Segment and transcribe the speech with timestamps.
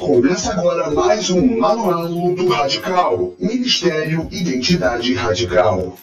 [0.00, 3.34] Começa agora mais um Manual do Radical.
[3.38, 5.94] Ministério Identidade Radical.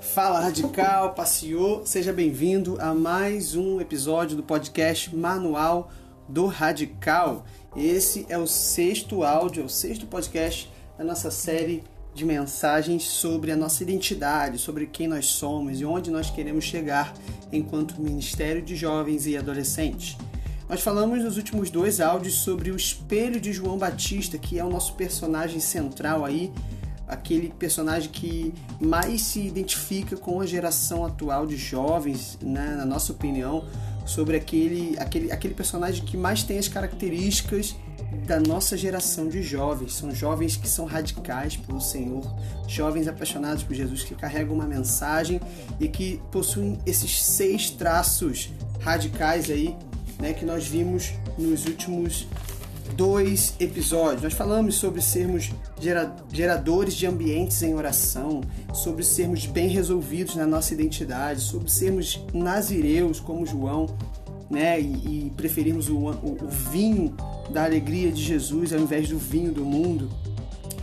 [0.00, 5.90] Fala Radical, passeou, seja bem-vindo a mais um episódio do podcast Manual
[6.28, 7.44] do Radical.
[7.76, 11.82] Esse é o sexto áudio, é o sexto podcast da nossa série
[12.14, 17.12] de mensagens sobre a nossa identidade, sobre quem nós somos e onde nós queremos chegar
[17.52, 20.16] enquanto Ministério de Jovens e Adolescentes.
[20.68, 24.68] Nós falamos nos últimos dois áudios sobre o espelho de João Batista, que é o
[24.68, 26.52] nosso personagem central aí,
[27.06, 33.12] aquele personagem que mais se identifica com a geração atual de jovens, né, na nossa
[33.12, 33.64] opinião,
[34.04, 37.74] sobre aquele, aquele, aquele personagem que mais tem as características
[38.26, 39.94] da nossa geração de jovens.
[39.94, 42.22] São jovens que são radicais pelo Senhor,
[42.66, 45.40] jovens apaixonados por Jesus, que carregam uma mensagem
[45.80, 49.74] e que possuem esses seis traços radicais aí
[50.18, 52.26] né, que nós vimos nos últimos
[52.94, 54.22] dois episódios.
[54.22, 55.50] Nós falamos sobre sermos
[56.32, 58.40] geradores de ambientes em oração,
[58.72, 63.86] sobre sermos bem resolvidos na nossa identidade, sobre sermos nazireus como João,
[64.50, 67.14] né, e, e preferirmos o, o, o vinho
[67.50, 70.08] da alegria de Jesus ao invés do vinho do mundo.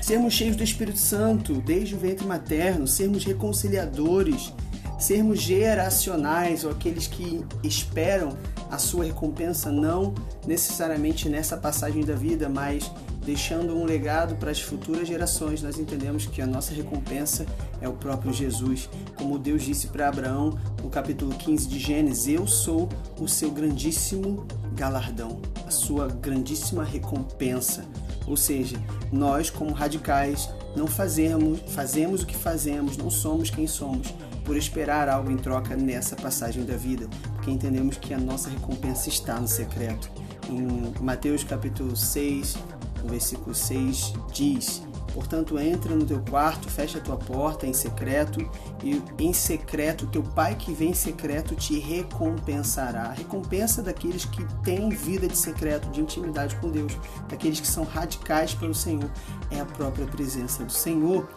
[0.02, 4.54] Sermos cheios do Espírito Santo desde o ventre materno, sermos reconciliadores,
[5.00, 8.38] sermos geracionais ou aqueles que esperam
[8.76, 10.14] a sua recompensa não
[10.46, 12.92] necessariamente nessa passagem da vida, mas
[13.26, 15.64] deixando um legado para as futuras gerações.
[15.64, 17.46] Nós entendemos que a nossa recompensa
[17.82, 18.90] é o próprio Jesus.
[19.16, 24.46] Como Deus disse para Abraão no capítulo 15 de Gênesis: Eu sou o seu grandíssimo
[24.74, 27.86] galardão, a sua grandíssima recompensa.
[28.28, 28.78] Ou seja,
[29.12, 34.14] nós, como radicais, não fazemos, fazemos o que fazemos, não somos quem somos,
[34.46, 39.10] por esperar algo em troca nessa passagem da vida, porque entendemos que a nossa recompensa
[39.10, 40.10] está no secreto.
[40.48, 42.56] Em Mateus capítulo 6,
[43.04, 44.84] o versículo 6 diz:
[45.16, 48.40] Portanto, entra no teu quarto, fecha a tua porta em secreto,
[48.84, 53.04] e em secreto teu pai que vem em secreto te recompensará.
[53.04, 56.98] A recompensa daqueles que têm vida de secreto, de intimidade com Deus,
[57.30, 59.10] daqueles que são radicais pelo Senhor,
[59.50, 61.28] é a própria presença do Senhor.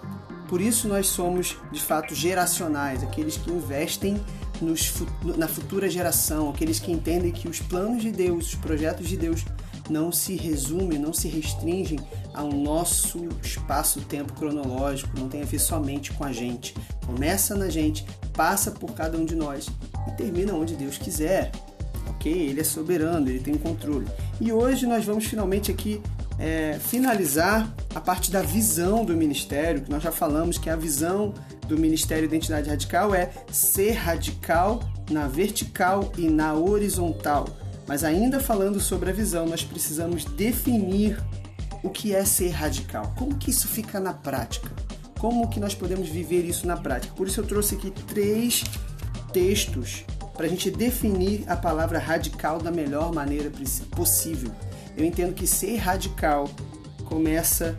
[0.48, 4.18] Por isso nós somos de fato geracionais, aqueles que investem
[4.60, 4.92] nos,
[5.36, 9.44] na futura geração, aqueles que entendem que os planos de Deus, os projetos de Deus
[9.90, 11.98] não se resumem, não se restringem
[12.34, 16.74] ao nosso espaço-tempo cronológico, não tem a ver somente com a gente.
[17.06, 19.68] Começa na gente, passa por cada um de nós
[20.06, 21.50] e termina onde Deus quiser.
[22.08, 22.30] Ok?
[22.32, 24.06] Ele é soberano, ele tem controle.
[24.40, 26.00] E hoje nós vamos finalmente aqui
[26.38, 31.34] é, finalizar a parte da visão do ministério, que nós já falamos que a visão
[31.66, 37.48] do Ministério Identidade Radical é ser radical na vertical e na horizontal.
[37.86, 41.18] Mas ainda falando sobre a visão, nós precisamos definir
[41.82, 43.12] o que é ser radical.
[43.16, 44.70] Como que isso fica na prática?
[45.18, 47.12] Como que nós podemos viver isso na prática?
[47.14, 48.62] Por isso eu trouxe aqui três
[49.32, 50.04] textos
[50.36, 53.50] para a gente definir a palavra radical da melhor maneira
[53.96, 54.52] possível
[54.98, 56.50] eu entendo que ser radical
[57.04, 57.76] começa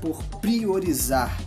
[0.00, 1.40] por priorizar.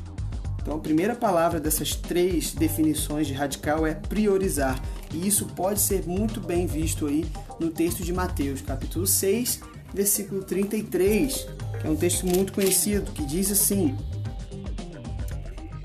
[0.59, 4.81] Então, a primeira palavra dessas três definições de radical é priorizar.
[5.13, 7.25] E isso pode ser muito bem visto aí
[7.59, 9.59] no texto de Mateus, capítulo 6,
[9.94, 11.47] versículo 33,
[11.80, 13.95] que é um texto muito conhecido, que diz assim: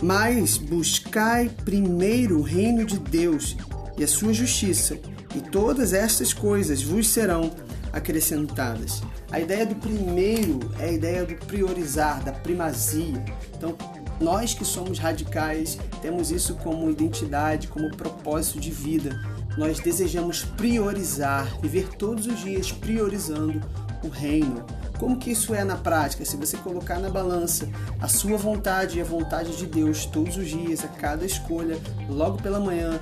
[0.03, 3.57] Mas buscai primeiro o reino de Deus
[3.99, 4.99] e a sua justiça,
[5.35, 7.51] e todas estas coisas vos serão
[7.93, 9.03] acrescentadas.
[9.31, 13.25] A ideia do primeiro é a ideia do priorizar, da primazia.
[13.57, 13.77] Então,
[14.21, 19.19] nós que somos radicais temos isso como identidade, como propósito de vida.
[19.57, 23.61] Nós desejamos priorizar, viver todos os dias priorizando
[24.03, 24.65] o reino.
[24.99, 26.25] Como que isso é na prática?
[26.25, 27.69] Se você colocar na balança
[28.01, 31.79] a sua vontade e a vontade de Deus todos os dias, a cada escolha,
[32.09, 32.99] logo pela manhã,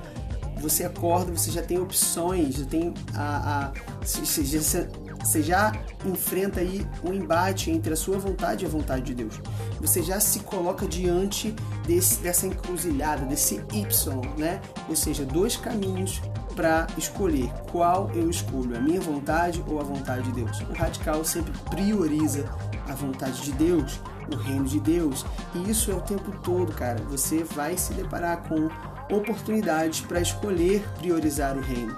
[0.56, 4.86] você acorda, você já tem opções, já tem a, a você, já,
[5.18, 5.72] você já
[6.04, 9.40] enfrenta aí um embate entre a sua vontade e a vontade de Deus.
[9.80, 11.54] Você já se coloca diante
[11.86, 14.60] desse, dessa encruzilhada, desse Y, né?
[14.88, 16.20] Ou seja, dois caminhos
[16.54, 20.60] para escolher qual eu escolho, a minha vontade ou a vontade de Deus.
[20.62, 22.48] O radical sempre prioriza
[22.88, 24.00] a vontade de Deus,
[24.32, 27.02] o reino de Deus, e isso é o tempo todo, cara.
[27.10, 28.68] Você vai se deparar com
[29.10, 31.96] oportunidades para escolher priorizar o reino.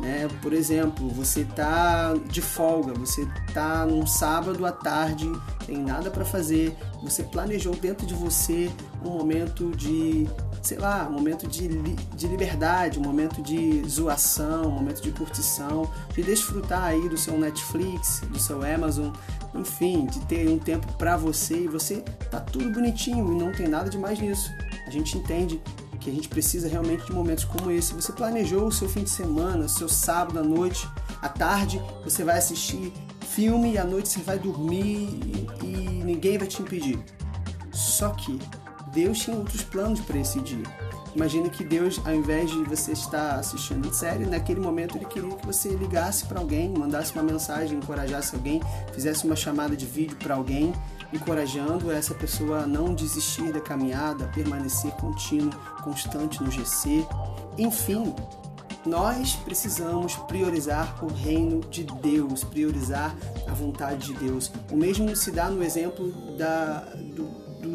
[0.00, 0.28] Né?
[0.42, 5.30] Por exemplo, você está de folga, você está num sábado à tarde,
[5.66, 8.70] tem nada para fazer, você planejou dentro de você
[9.04, 10.28] um momento de
[10.64, 15.12] sei lá, um momento de, li, de liberdade, um momento de zoação, um momento de
[15.12, 19.12] curtição, de desfrutar aí do seu Netflix, do seu Amazon,
[19.54, 21.96] enfim, de ter um tempo para você e você
[22.30, 24.50] tá tudo bonitinho e não tem nada de mais nisso.
[24.86, 25.60] A gente entende
[26.04, 27.94] que a gente precisa realmente de momentos como esse.
[27.94, 30.86] Você planejou o seu fim de semana, o seu sábado à noite,
[31.22, 32.92] à tarde, você vai assistir
[33.30, 35.08] filme e à noite você vai dormir
[35.62, 36.98] e, e ninguém vai te impedir.
[37.72, 38.38] Só que
[38.92, 40.62] Deus tinha outros planos para esse dia.
[41.16, 45.46] Imagina que Deus, ao invés de você estar assistindo série, naquele momento ele queria que
[45.46, 48.60] você ligasse para alguém, mandasse uma mensagem, encorajasse alguém,
[48.92, 50.72] fizesse uma chamada de vídeo para alguém,
[51.14, 55.52] encorajando essa pessoa a não desistir da caminhada, a permanecer contínuo,
[55.82, 57.06] constante no GC.
[57.56, 58.12] Enfim,
[58.84, 63.14] nós precisamos priorizar o reino de Deus, priorizar
[63.46, 64.50] a vontade de Deus.
[64.70, 66.80] O mesmo se dá no exemplo da,
[67.14, 67.24] do,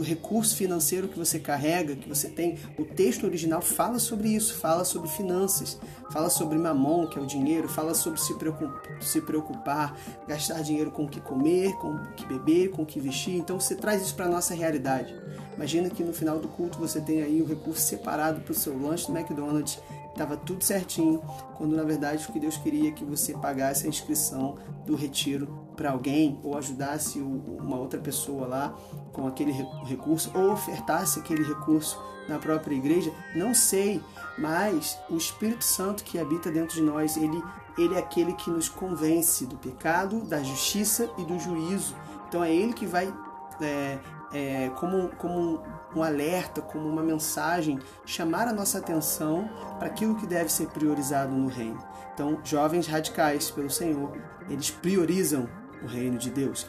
[0.03, 2.57] recurso financeiro que você carrega, que você tem.
[2.77, 5.79] O texto original fala sobre isso, fala sobre finanças,
[6.11, 9.97] fala sobre mamon, que é o dinheiro, fala sobre se preocupar, se preocupar
[10.27, 13.35] gastar dinheiro com o que comer, com o que beber, com o que vestir.
[13.35, 15.15] Então você traz isso para a nossa realidade.
[15.55, 18.77] Imagina que no final do culto você tem aí o recurso separado para o seu
[18.79, 19.79] lanche do McDonald's
[20.09, 21.21] estava tudo certinho,
[21.55, 25.47] quando na verdade o que Deus queria é que você pagasse a inscrição do retiro
[25.75, 28.75] para alguém ou ajudasse uma outra pessoa lá
[29.13, 29.51] com aquele
[29.85, 34.01] recurso ou ofertasse aquele recurso na própria igreja, não sei,
[34.37, 37.41] mas o Espírito Santo que habita dentro de nós, ele
[37.77, 41.95] ele é aquele que nos convence do pecado, da justiça e do juízo.
[42.27, 43.13] Então é ele que vai
[43.61, 43.97] é,
[44.33, 45.63] é, como, como
[45.95, 51.33] um alerta, como uma mensagem, chamar a nossa atenção para aquilo que deve ser priorizado
[51.33, 51.83] no reino.
[52.13, 54.11] Então, jovens radicais pelo Senhor,
[54.49, 55.47] eles priorizam
[55.81, 56.67] o reino de Deus.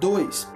[0.00, 0.48] Dois,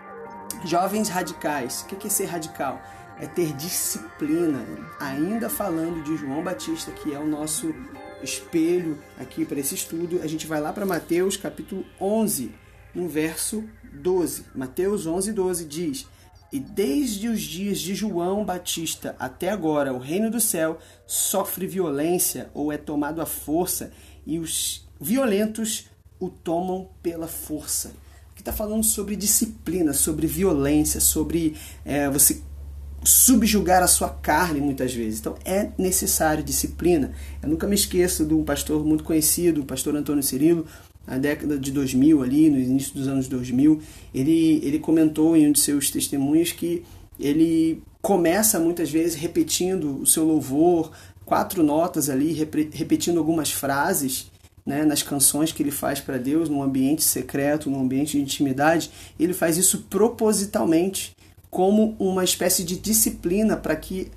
[0.64, 1.82] jovens radicais.
[1.82, 2.80] O que é ser radical?
[3.20, 4.64] É ter disciplina.
[4.98, 7.74] Ainda falando de João Batista, que é o nosso
[8.22, 12.54] espelho aqui para esse estudo, a gente vai lá para Mateus capítulo 11,
[12.94, 14.46] no verso 12.
[14.54, 16.08] Mateus 11, 12 diz:
[16.52, 22.50] e desde os dias de João Batista até agora, o reino do céu sofre violência
[22.52, 23.90] ou é tomado à força,
[24.26, 25.86] e os violentos
[26.20, 27.88] o tomam pela força.
[28.32, 32.42] Aqui está falando sobre disciplina, sobre violência, sobre é, você
[33.02, 35.20] subjugar a sua carne muitas vezes.
[35.20, 37.12] Então é necessário disciplina.
[37.42, 40.66] Eu nunca me esqueço de um pastor muito conhecido, o pastor Antônio Cirilo,
[41.06, 43.80] na década de 2000 ali, no início dos anos 2000,
[44.14, 46.82] ele, ele comentou em um de seus testemunhos que
[47.18, 50.90] ele começa muitas vezes repetindo o seu louvor,
[51.24, 52.32] quatro notas ali,
[52.72, 54.30] repetindo algumas frases,
[54.64, 58.90] né, nas canções que ele faz para Deus, num ambiente secreto, num ambiente de intimidade,
[59.18, 61.16] ele faz isso propositalmente,
[61.50, 64.08] como uma espécie de disciplina para que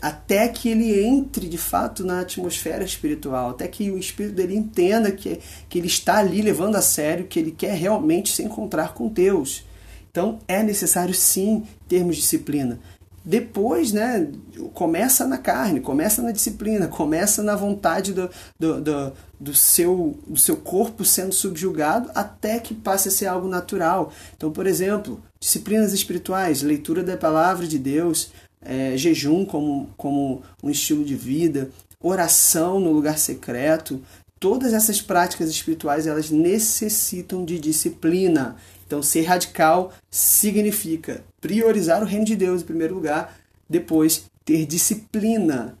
[0.00, 5.10] até que ele entre de fato na atmosfera espiritual, até que o espírito dele entenda
[5.12, 9.08] que, que ele está ali levando a sério, que ele quer realmente se encontrar com
[9.08, 9.64] Deus.
[10.10, 12.78] Então é necessário sim termos disciplina.
[13.22, 14.28] Depois, né,
[14.72, 20.38] começa na carne, começa na disciplina, começa na vontade do, do, do, do, seu, do
[20.38, 24.10] seu corpo sendo subjugado até que passe a ser algo natural.
[24.34, 30.70] Então, por exemplo, disciplinas espirituais, leitura da palavra de Deus, é, jejum como, como um
[30.70, 31.70] estilo de vida,
[32.00, 34.02] oração no lugar secreto,
[34.38, 38.56] todas essas práticas espirituais elas necessitam de disciplina.
[38.86, 43.36] Então, ser radical significa priorizar o reino de Deus em primeiro lugar,
[43.68, 45.78] depois ter disciplina,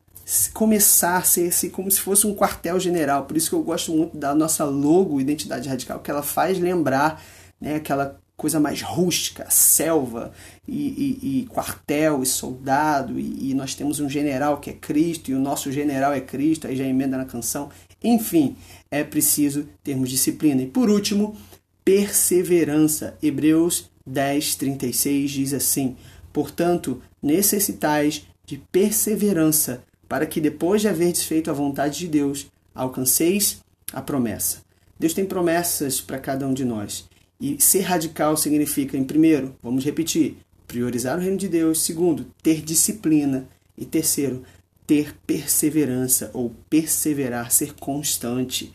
[0.54, 3.24] começar a ser assim, como se fosse um quartel-general.
[3.24, 7.20] Por isso que eu gosto muito da nossa logo Identidade Radical, que ela faz lembrar
[7.60, 10.32] né, aquela coisa mais rústica, selva
[10.70, 15.30] e, e, e quartel e soldado, e, e, nós temos um general que é Cristo,
[15.30, 17.70] e o nosso general é Cristo, aí já emenda na canção.
[18.02, 18.56] Enfim,
[18.88, 20.62] é preciso termos disciplina.
[20.62, 21.36] E por último,
[21.84, 23.18] perseverança.
[23.20, 25.96] Hebreus 10, 36 diz assim:
[26.32, 33.58] Portanto, necessitais de perseverança, para que depois de haver desfeito a vontade de Deus, alcanceis
[33.92, 34.58] a promessa.
[34.98, 37.08] Deus tem promessas para cada um de nós.
[37.40, 40.36] E ser radical significa, em primeiro, vamos repetir,
[40.70, 41.82] priorizar o reino de Deus.
[41.82, 43.48] Segundo, ter disciplina.
[43.76, 44.44] E terceiro,
[44.86, 48.72] ter perseverança ou perseverar, ser constante.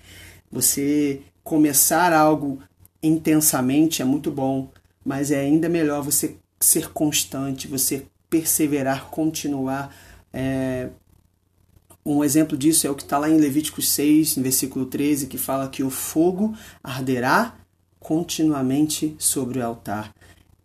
[0.52, 2.60] Você começar algo
[3.02, 4.70] intensamente é muito bom,
[5.06, 9.96] mas é ainda melhor você ser constante, você perseverar, continuar.
[10.34, 10.90] É...
[12.06, 15.38] Um exemplo disso é o que está lá em Levíticos 6, no versículo 13, que
[15.38, 17.56] fala que o fogo arderá
[18.00, 20.14] continuamente sobre o altar.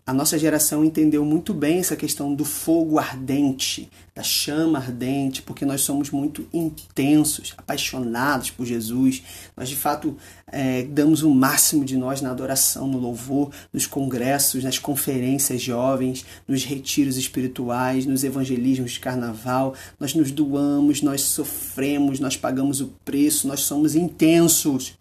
[0.07, 5.65] A nossa geração entendeu muito bem essa questão do fogo ardente, da chama ardente, porque
[5.65, 9.23] nós somos muito intensos, apaixonados por Jesus.
[9.57, 10.17] Nós, de fato,
[10.49, 16.25] é, damos o máximo de nós na adoração, no louvor, nos congressos, nas conferências jovens,
[16.49, 19.75] nos retiros espirituais, nos evangelismos de carnaval.
[19.99, 24.99] Nós nos doamos, nós sofremos, nós pagamos o preço, nós somos intensos.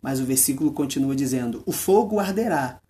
[0.00, 2.80] Mas o versículo continua dizendo: o fogo arderá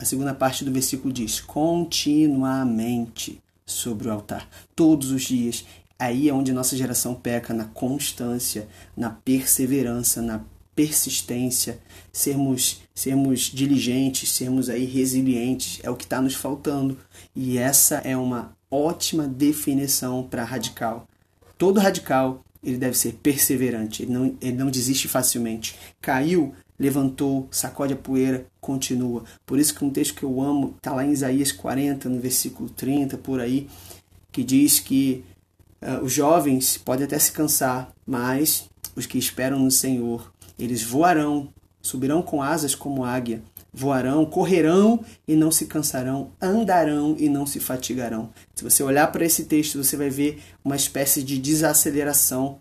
[0.00, 5.66] a segunda parte do versículo diz: continuamente sobre o altar, todos os dias.
[5.98, 8.66] Aí é onde nossa geração peca na constância,
[8.96, 10.40] na perseverança, na
[10.74, 11.78] persistência,
[12.10, 16.96] sermos sermos diligentes, sermos aí resilientes, é o que está nos faltando.
[17.36, 21.06] E essa é uma ótima definição para radical.
[21.58, 25.76] Todo radical ele deve ser perseverante, ele não, ele não desiste facilmente.
[26.00, 29.22] Caiu, levantou, sacode a poeira, continua.
[29.44, 32.70] Por isso que um texto que eu amo está lá em Isaías 40, no versículo
[32.70, 33.68] 30, por aí,
[34.32, 35.22] que diz que
[35.82, 41.52] uh, os jovens podem até se cansar, mas os que esperam no Senhor, eles voarão,
[41.82, 47.60] subirão com asas como águia, voarão, correrão e não se cansarão, andarão e não se
[47.60, 48.30] fatigarão.
[48.54, 52.58] Se você olhar para esse texto, você vai ver uma espécie de desaceleração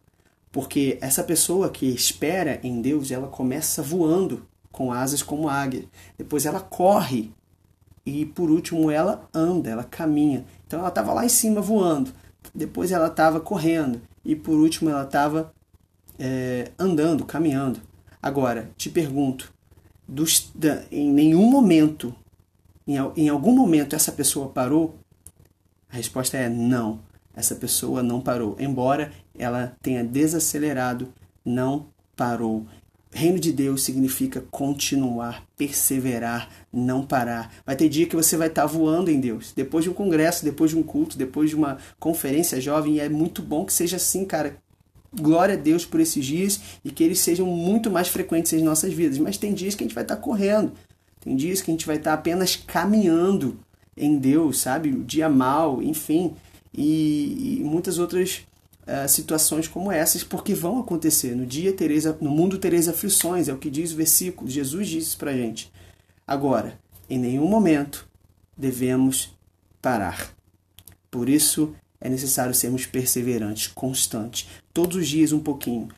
[0.51, 5.85] porque essa pessoa que espera em Deus, ela começa voando com asas como águia.
[6.17, 7.31] Depois ela corre
[8.05, 10.45] e por último ela anda, ela caminha.
[10.65, 12.11] Então ela estava lá em cima voando.
[12.53, 15.53] Depois ela estava correndo e por último ela estava
[16.17, 17.79] é, andando, caminhando.
[18.21, 19.53] Agora te pergunto,
[20.07, 22.13] dos, da, em nenhum momento,
[22.87, 24.95] em, em algum momento essa pessoa parou?
[25.91, 26.99] A resposta é não.
[27.35, 31.11] Essa pessoa não parou, embora ela tenha desacelerado,
[31.43, 32.67] não parou.
[33.11, 37.51] Reino de Deus significa continuar, perseverar, não parar.
[37.65, 39.51] Vai ter dia que você vai estar voando em Deus.
[39.55, 43.09] Depois de um congresso, depois de um culto, depois de uma conferência jovem, e é
[43.09, 44.57] muito bom que seja assim, cara.
[45.11, 48.93] Glória a Deus por esses dias e que eles sejam muito mais frequentes em nossas
[48.93, 49.17] vidas.
[49.17, 50.73] Mas tem dias que a gente vai estar correndo,
[51.19, 53.59] tem dias que a gente vai estar apenas caminhando
[53.97, 54.89] em Deus, sabe?
[54.89, 56.35] O dia mal, enfim
[56.73, 58.41] e, e muitas outras
[58.89, 61.35] uh, situações como essas, porque vão acontecer.
[61.35, 64.49] No dia tereis, no mundo tereis aflições, é o que diz o versículo.
[64.49, 65.71] Jesus disse pra gente.
[66.25, 66.79] Agora,
[67.09, 68.07] em nenhum momento
[68.57, 69.37] devemos
[69.81, 70.33] parar.
[71.09, 75.89] Por isso é necessário sermos perseverantes, constantes, todos os dias um pouquinho,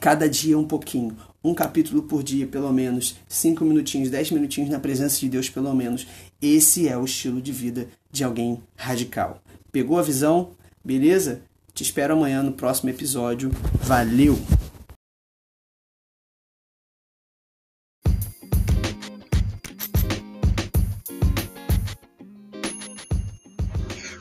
[0.00, 4.80] cada dia um pouquinho, um capítulo por dia, pelo menos, cinco minutinhos, dez minutinhos na
[4.80, 6.06] presença de Deus, pelo menos.
[6.40, 9.42] Esse é o estilo de vida de alguém radical.
[9.70, 10.50] Pegou a visão?
[10.84, 11.42] Beleza?
[11.76, 13.50] Te espero amanhã no próximo episódio.
[13.82, 14.38] Valeu!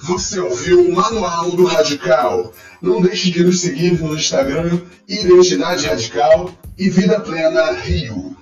[0.02, 2.52] Você ouviu o Manual do Radical.
[2.82, 8.35] Não deixe de nos seguir no Instagram Identidade Radical e Vida Plena Rio.